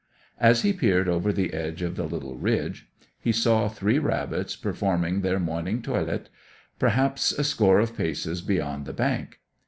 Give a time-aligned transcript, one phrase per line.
[0.39, 5.21] As he peered over the edge of the little ridge, he saw three rabbits performing
[5.21, 6.27] their morning toilet,
[6.79, 9.41] perhaps a score of paces beyond the bank.